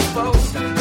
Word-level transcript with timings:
searching 0.00 0.79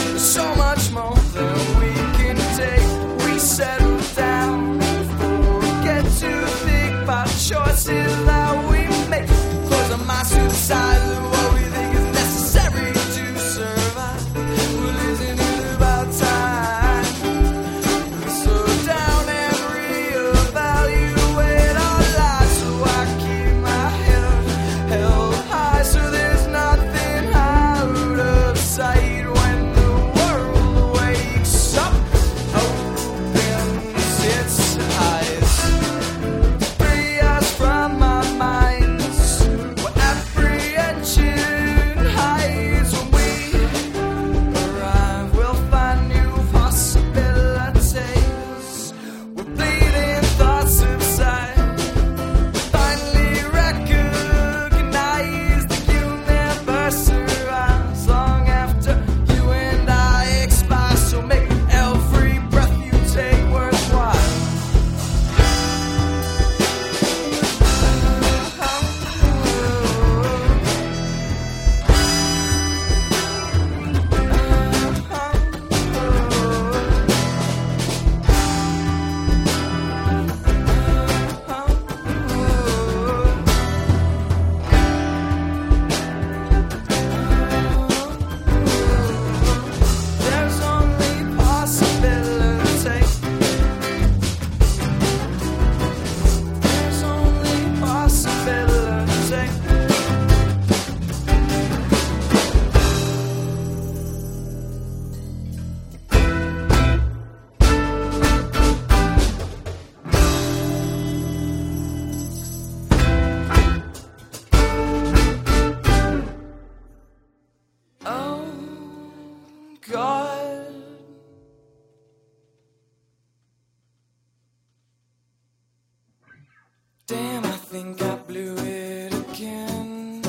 Damn, 127.09 127.44
I 127.44 127.57
think 127.71 128.04
I 128.04 128.18
blew 128.18 128.56
it 128.59 129.11
again. 129.11 130.21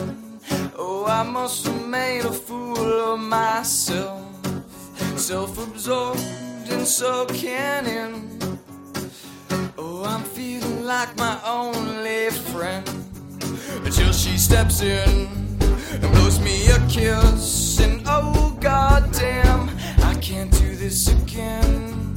Oh, 0.78 1.04
I 1.06 1.22
must 1.22 1.66
have 1.66 1.86
made 1.86 2.24
a 2.24 2.32
fool 2.32 2.78
of 2.78 3.20
myself. 3.20 4.24
Self 5.14 5.58
absorbed 5.62 6.24
and 6.70 6.86
so 6.86 7.26
cannon. 7.26 8.30
Oh, 9.76 10.04
I'm 10.06 10.22
feeling 10.22 10.86
like 10.86 11.14
my 11.18 11.38
only 11.44 12.30
friend. 12.30 12.88
Until 13.84 14.10
she 14.14 14.38
steps 14.38 14.80
in 14.80 15.28
and 15.60 16.12
blows 16.12 16.40
me 16.40 16.66
a 16.68 16.78
kiss. 16.88 17.78
And 17.78 18.00
oh, 18.06 18.56
goddamn, 18.58 19.68
I 20.02 20.14
can't 20.14 20.50
do 20.50 20.74
this 20.76 21.08
again. 21.08 22.14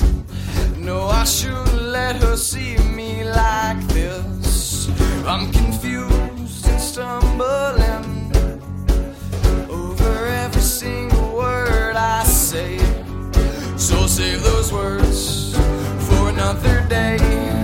No, 0.78 1.08
I 1.08 1.26
should 1.26 1.74
let 1.74 2.16
her 2.16 2.38
see 2.38 2.78
me. 2.78 2.93
I'm 5.26 5.52
confused 5.52 6.68
and 6.68 6.82
stumbling 6.82 8.32
over 9.70 10.28
every 10.28 10.62
single 10.62 11.36
word 11.36 11.96
I 11.96 12.24
say. 12.26 12.78
So 13.78 14.06
save 14.06 14.44
those 14.44 14.74
words 14.74 15.56
for 16.08 16.30
another 16.30 16.86
day. 16.90 17.63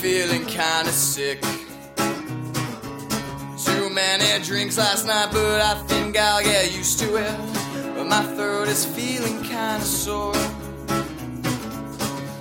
Feeling 0.00 0.46
kinda 0.46 0.90
sick. 0.90 1.42
Too 3.66 3.90
many 3.90 4.42
drinks 4.42 4.78
last 4.78 5.04
night, 5.06 5.28
but 5.30 5.60
I 5.60 5.74
think 5.88 6.16
I'll 6.16 6.42
get 6.42 6.72
used 6.72 6.98
to 7.00 7.16
it. 7.16 7.34
But 7.94 8.06
my 8.06 8.22
throat 8.34 8.68
is 8.68 8.86
feeling 8.86 9.42
kinda 9.42 9.84
sore. 9.84 10.32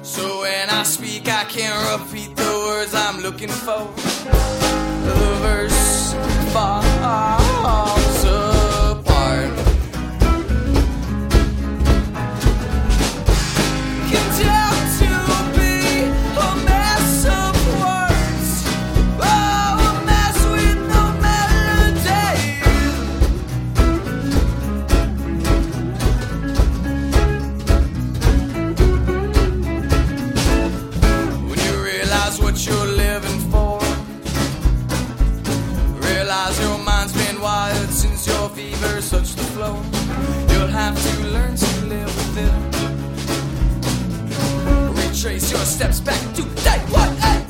So 0.04 0.42
when 0.44 0.70
I 0.70 0.84
speak, 0.84 1.28
I 1.28 1.44
can't 1.44 1.80
repeat 1.92 2.34
the 2.38 2.52
words 2.68 2.94
I'm 2.94 3.20
looking 3.20 3.50
for. 3.50 3.90
The 5.04 5.16
verse 5.42 6.14
falls 6.54 7.99
it. 45.20 45.26
Retrace 45.26 45.52
your 45.52 45.66
steps 45.66 46.00
back 46.00 46.36
to 46.36 46.44
day 46.64 46.80
one 46.92 47.49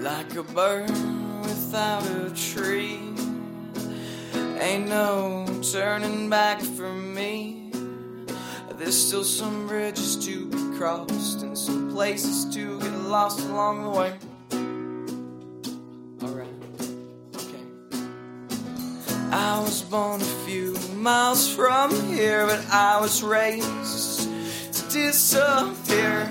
Like 0.00 0.36
a 0.36 0.42
bird 0.44 0.90
without 1.42 2.04
a 2.06 2.30
tree. 2.30 3.00
Ain't 4.60 4.88
no 4.88 5.44
turning 5.72 6.30
back 6.30 6.60
for 6.60 6.92
me. 6.92 7.72
There's 8.76 8.96
still 8.96 9.24
some 9.24 9.66
bridges 9.66 10.16
to 10.24 10.46
be 10.46 10.78
crossed 10.78 11.42
and 11.42 11.58
some 11.58 11.90
places 11.90 12.44
to 12.54 12.78
get 12.80 12.92
lost 13.02 13.40
along 13.40 13.82
the 13.82 13.90
way. 13.90 14.12
Alright, 16.22 16.48
okay. 17.34 17.64
I 19.32 19.60
was 19.60 19.82
born 19.82 20.22
a 20.22 20.32
few 20.46 20.76
miles 20.94 21.52
from 21.52 21.90
here, 22.08 22.46
but 22.46 22.64
I 22.70 23.00
was 23.00 23.20
raised 23.22 24.30
to 24.74 24.88
disappear. 24.90 26.30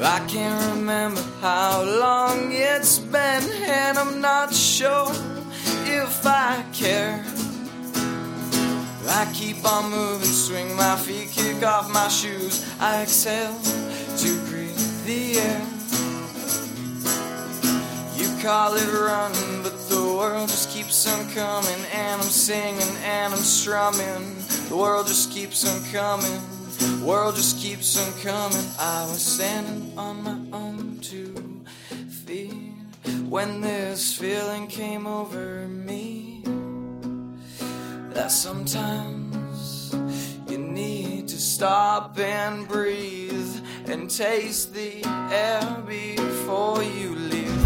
I 0.00 0.24
can't 0.28 0.76
remember 0.76 1.20
how 1.40 1.82
long 1.82 2.52
it's 2.52 2.98
been, 3.00 3.42
and 3.64 3.98
I'm 3.98 4.20
not 4.20 4.54
sure 4.54 5.10
if 5.84 6.24
I 6.24 6.64
care. 6.72 7.24
I 9.08 9.28
keep 9.32 9.64
on 9.64 9.90
moving, 9.90 10.28
swing 10.28 10.76
my 10.76 10.94
feet, 10.96 11.30
kick 11.30 11.64
off 11.64 11.92
my 11.92 12.06
shoes. 12.08 12.64
I 12.78 13.02
exhale 13.02 13.58
to 14.18 14.40
breathe 14.48 15.04
the 15.04 15.38
air. 15.40 15.66
You 18.16 18.42
call 18.42 18.74
it 18.74 18.92
running, 18.92 19.62
but 19.62 19.76
the 19.88 20.02
world 20.02 20.48
just 20.48 20.70
keeps 20.70 21.06
on 21.12 21.28
coming. 21.30 21.84
And 21.92 22.22
I'm 22.22 22.28
singing 22.28 22.96
and 23.02 23.34
I'm 23.34 23.40
strumming. 23.40 24.36
The 24.68 24.76
world 24.76 25.08
just 25.08 25.32
keeps 25.32 25.66
on 25.66 25.82
coming. 25.90 26.57
World 27.08 27.36
just 27.36 27.56
keeps 27.56 27.96
on 27.96 28.12
coming. 28.20 28.66
I 28.78 29.06
was 29.08 29.22
standing 29.22 29.98
on 29.98 30.22
my 30.24 30.38
own 30.54 30.98
two 31.00 31.64
feet 32.26 32.74
when 33.26 33.62
this 33.62 34.12
feeling 34.14 34.66
came 34.66 35.06
over 35.06 35.66
me. 35.68 36.42
That 38.10 38.30
sometimes 38.30 39.90
you 40.50 40.58
need 40.58 41.28
to 41.28 41.38
stop 41.38 42.18
and 42.18 42.68
breathe 42.68 43.56
and 43.86 44.10
taste 44.10 44.74
the 44.74 45.02
air 45.32 45.82
before 45.86 46.82
you 46.82 47.14
leave. 47.14 47.57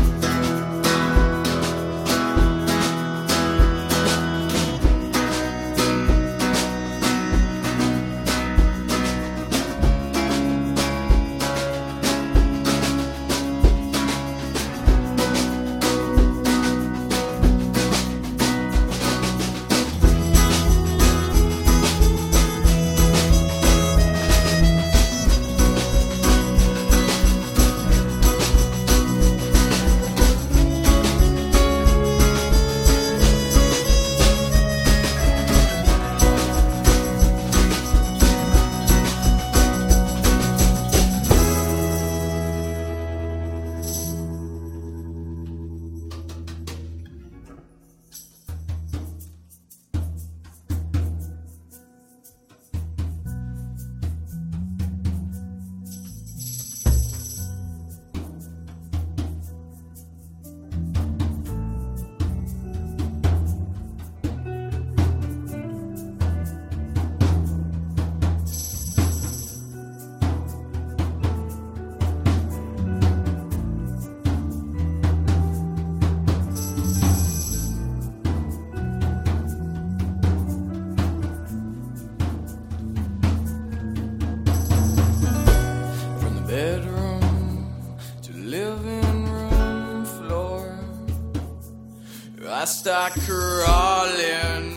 Start 92.82 93.12
crawling 93.12 94.74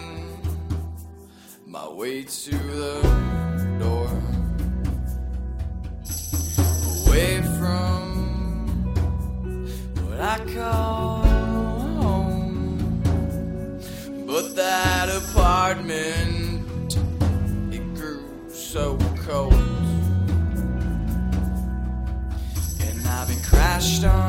my 1.65 1.89
way 1.89 2.21
to 2.21 2.51
the 2.51 3.01
door, 3.79 4.07
away 7.07 7.41
from 7.57 8.01
what 10.05 10.21
I 10.21 10.37
call 10.53 11.23
home. 12.03 13.01
But 14.27 14.55
that 14.55 15.09
apartment, 15.09 16.97
it 17.73 17.95
grew 17.95 18.23
so 18.51 18.99
cold. 19.25 19.53
And 22.81 23.07
I've 23.07 23.27
been 23.29 23.41
crashed 23.41 24.05
on 24.05 24.24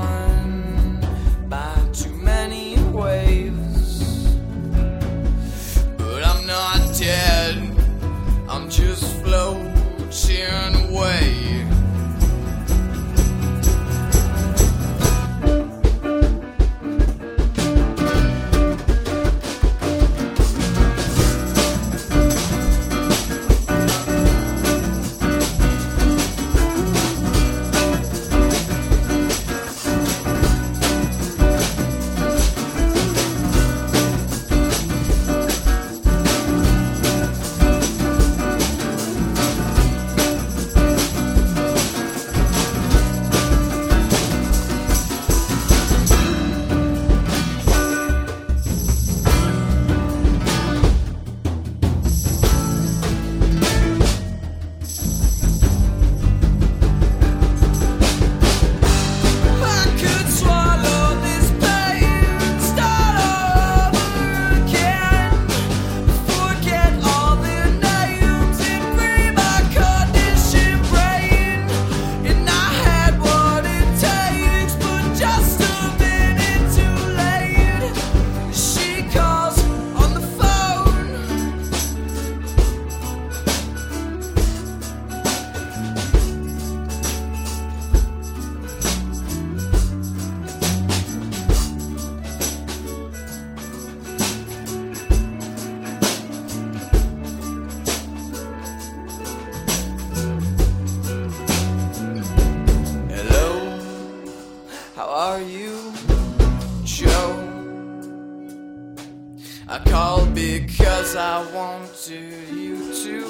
I 111.19 111.51
wanted 111.55 112.49
you 112.51 112.93
to 112.93 113.21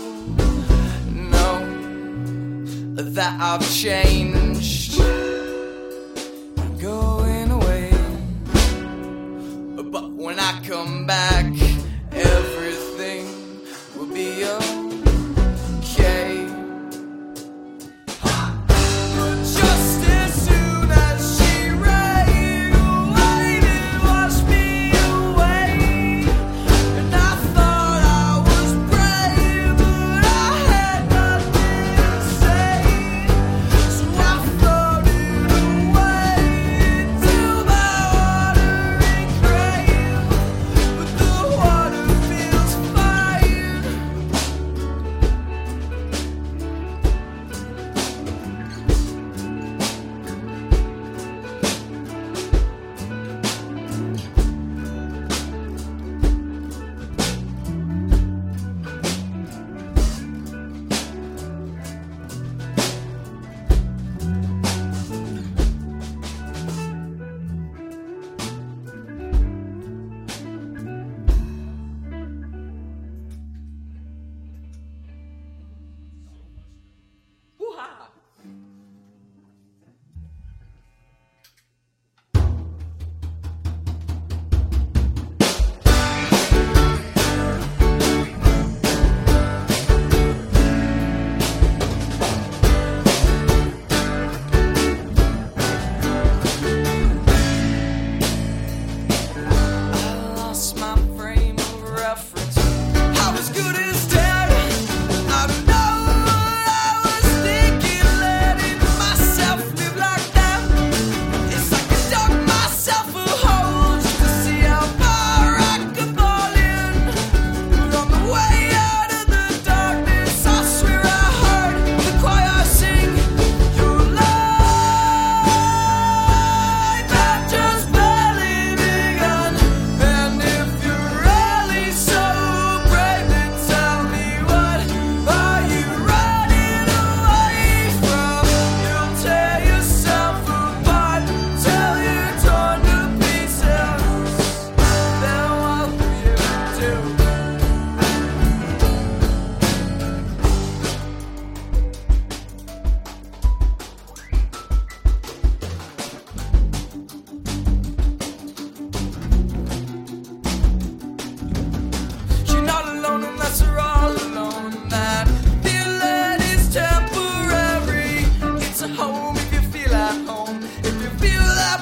know 1.15 1.61
that 2.95 3.41
I've 3.41 3.71
changed. 3.73 4.46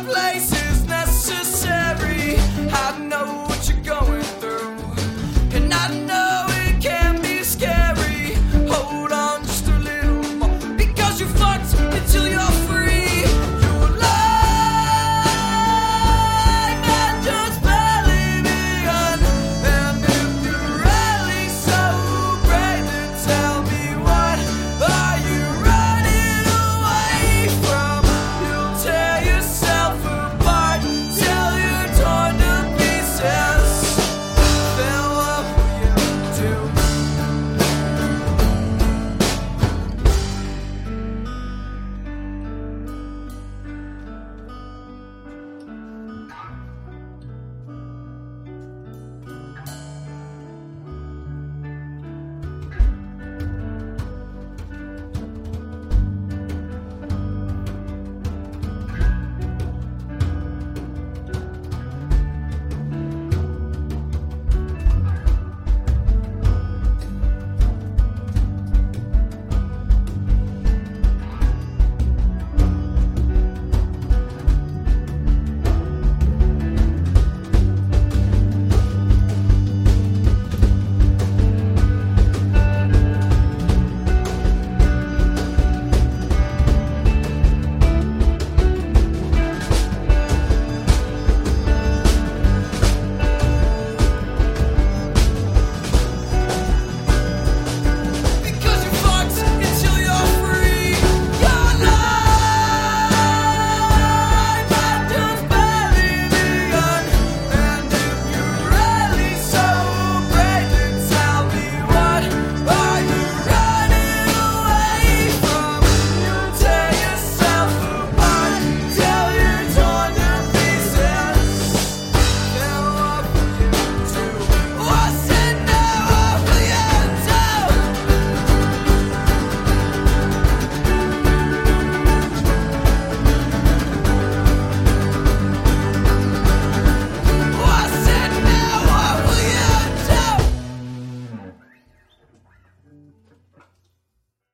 place. 0.05 0.54